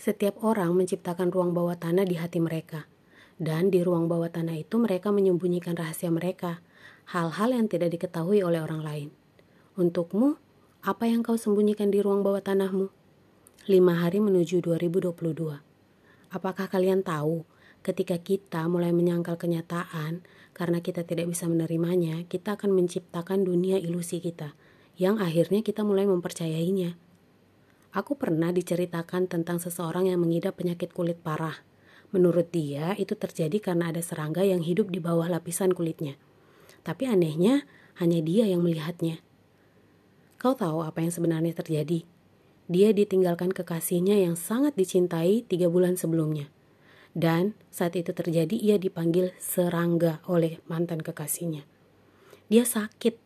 Setiap 0.00 0.40
orang 0.40 0.72
menciptakan 0.72 1.28
ruang 1.28 1.52
bawah 1.52 1.76
tanah 1.76 2.08
di 2.08 2.16
hati 2.16 2.40
mereka. 2.40 2.88
Dan 3.36 3.68
di 3.68 3.84
ruang 3.84 4.08
bawah 4.08 4.32
tanah 4.32 4.56
itu 4.56 4.80
mereka 4.80 5.12
menyembunyikan 5.12 5.76
rahasia 5.76 6.08
mereka, 6.08 6.64
hal-hal 7.12 7.52
yang 7.52 7.68
tidak 7.68 7.92
diketahui 7.92 8.40
oleh 8.40 8.64
orang 8.64 8.80
lain. 8.80 9.08
Untukmu, 9.76 10.40
apa 10.80 11.04
yang 11.04 11.20
kau 11.20 11.36
sembunyikan 11.36 11.92
di 11.92 12.00
ruang 12.00 12.24
bawah 12.24 12.40
tanahmu? 12.40 12.88
Lima 13.68 14.00
hari 14.00 14.24
menuju 14.24 14.64
2022. 14.64 15.60
Apakah 16.32 16.72
kalian 16.72 17.04
tahu, 17.04 17.44
ketika 17.84 18.16
kita 18.16 18.72
mulai 18.72 18.96
menyangkal 18.96 19.36
kenyataan, 19.36 20.24
karena 20.56 20.80
kita 20.80 21.04
tidak 21.04 21.28
bisa 21.28 21.44
menerimanya, 21.44 22.24
kita 22.24 22.56
akan 22.56 22.72
menciptakan 22.72 23.44
dunia 23.44 23.76
ilusi 23.76 24.16
kita, 24.24 24.56
yang 24.96 25.20
akhirnya 25.20 25.60
kita 25.60 25.84
mulai 25.84 26.08
mempercayainya. 26.08 26.96
Aku 27.90 28.14
pernah 28.14 28.54
diceritakan 28.54 29.26
tentang 29.26 29.58
seseorang 29.58 30.06
yang 30.06 30.22
mengidap 30.22 30.62
penyakit 30.62 30.94
kulit 30.94 31.18
parah. 31.18 31.58
Menurut 32.14 32.46
dia, 32.54 32.94
itu 32.94 33.18
terjadi 33.18 33.58
karena 33.58 33.90
ada 33.90 33.98
serangga 33.98 34.46
yang 34.46 34.62
hidup 34.62 34.94
di 34.94 35.02
bawah 35.02 35.26
lapisan 35.26 35.74
kulitnya. 35.74 36.14
Tapi 36.86 37.10
anehnya, 37.10 37.66
hanya 37.98 38.22
dia 38.22 38.46
yang 38.46 38.62
melihatnya. 38.62 39.18
Kau 40.38 40.54
tahu 40.54 40.86
apa 40.86 41.02
yang 41.02 41.10
sebenarnya 41.10 41.50
terjadi? 41.50 42.06
Dia 42.70 42.94
ditinggalkan 42.94 43.50
kekasihnya 43.50 44.22
yang 44.22 44.38
sangat 44.38 44.78
dicintai 44.78 45.42
tiga 45.42 45.66
bulan 45.66 45.98
sebelumnya. 45.98 46.46
Dan 47.10 47.58
saat 47.74 47.98
itu 47.98 48.14
terjadi, 48.14 48.54
ia 48.54 48.78
dipanggil 48.78 49.34
serangga 49.42 50.22
oleh 50.30 50.62
mantan 50.70 51.02
kekasihnya. 51.02 51.66
Dia 52.46 52.62
sakit, 52.62 53.18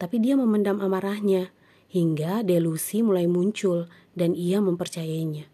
tapi 0.00 0.16
dia 0.20 0.40
memendam 0.40 0.80
amarahnya 0.80 1.52
hingga 1.96 2.44
delusi 2.44 3.00
mulai 3.00 3.24
muncul 3.24 3.88
dan 4.12 4.36
ia 4.36 4.60
mempercayainya. 4.60 5.48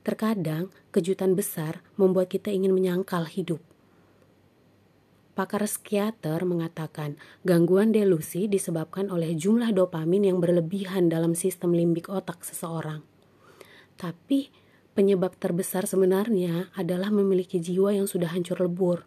Terkadang 0.00 0.72
kejutan 0.88 1.36
besar 1.36 1.84
membuat 2.00 2.32
kita 2.32 2.48
ingin 2.48 2.72
menyangkal 2.72 3.28
hidup. 3.28 3.60
Pakar 5.36 5.68
psikiater 5.68 6.48
mengatakan 6.48 7.20
gangguan 7.44 7.92
delusi 7.92 8.48
disebabkan 8.48 9.12
oleh 9.12 9.36
jumlah 9.36 9.76
dopamin 9.76 10.32
yang 10.32 10.40
berlebihan 10.40 11.12
dalam 11.12 11.36
sistem 11.36 11.76
limbik 11.76 12.08
otak 12.08 12.40
seseorang. 12.40 13.04
Tapi 14.00 14.48
penyebab 14.96 15.36
terbesar 15.36 15.84
sebenarnya 15.84 16.72
adalah 16.72 17.12
memiliki 17.12 17.60
jiwa 17.60 17.92
yang 17.92 18.08
sudah 18.08 18.32
hancur 18.32 18.64
lebur. 18.64 19.04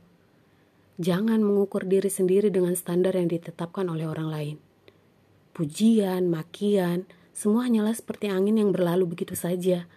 Jangan 1.02 1.42
mengukur 1.42 1.90
diri 1.90 2.14
sendiri 2.14 2.54
dengan 2.54 2.78
standar 2.78 3.18
yang 3.18 3.26
ditetapkan 3.26 3.90
oleh 3.90 4.06
orang 4.06 4.30
lain 4.30 4.58
pujian, 5.54 6.28
makian, 6.28 7.06
semua 7.34 7.66
hanyalah 7.66 7.94
seperti 7.94 8.30
angin 8.30 8.58
yang 8.58 8.70
berlalu 8.70 9.10
begitu 9.14 9.34
saja. 9.38 9.90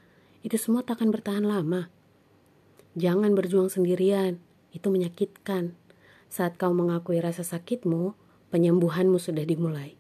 Itu 0.44 0.56
semua 0.56 0.84
tak 0.84 1.00
akan 1.00 1.12
bertahan 1.12 1.44
lama. 1.44 1.92
Jangan 2.96 3.36
berjuang 3.36 3.68
sendirian, 3.68 4.40
itu 4.72 4.88
menyakitkan. 4.88 5.76
Saat 6.32 6.56
kau 6.56 6.72
mengakui 6.72 7.20
rasa 7.20 7.44
sakitmu, 7.44 8.16
penyembuhanmu 8.52 9.20
sudah 9.20 9.44
dimulai. 9.44 9.96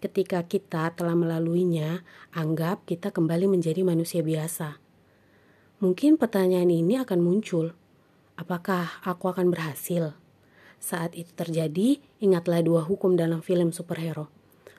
Ketika 0.00 0.44
kita 0.44 0.92
telah 0.92 1.16
melaluinya, 1.16 2.04
anggap 2.32 2.84
kita 2.84 3.08
kembali 3.08 3.48
menjadi 3.48 3.80
manusia 3.80 4.20
biasa. 4.20 4.76
Mungkin 5.80 6.20
pertanyaan 6.20 6.68
ini 6.68 7.00
akan 7.00 7.20
muncul. 7.24 7.72
Apakah 8.36 9.00
aku 9.04 9.32
akan 9.32 9.48
berhasil? 9.48 10.16
Saat 10.84 11.16
itu 11.16 11.32
terjadi, 11.32 11.96
ingatlah 12.20 12.60
dua 12.60 12.84
hukum 12.84 13.16
dalam 13.16 13.40
film 13.40 13.72
superhero. 13.72 14.28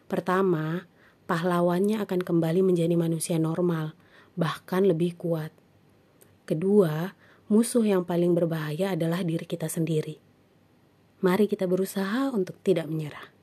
Pertama, 0.06 0.86
pahlawannya 1.26 1.98
akan 2.06 2.22
kembali 2.22 2.62
menjadi 2.62 2.94
manusia 2.94 3.42
normal, 3.42 3.98
bahkan 4.38 4.86
lebih 4.86 5.18
kuat. 5.18 5.50
Kedua, 6.46 7.18
musuh 7.50 7.82
yang 7.82 8.06
paling 8.06 8.38
berbahaya 8.38 8.94
adalah 8.94 9.26
diri 9.26 9.50
kita 9.50 9.66
sendiri. 9.66 10.22
Mari 11.26 11.50
kita 11.50 11.66
berusaha 11.66 12.30
untuk 12.30 12.62
tidak 12.62 12.86
menyerah. 12.86 13.35